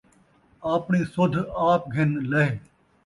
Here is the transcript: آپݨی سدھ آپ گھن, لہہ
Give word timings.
آپݨی 0.73 1.01
سدھ 1.13 1.37
آپ 1.69 1.81
گھن, 1.93 2.09
لہہ 2.29 2.49